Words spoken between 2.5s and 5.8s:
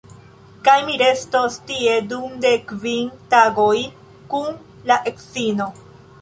kvin tagoj kun la edzino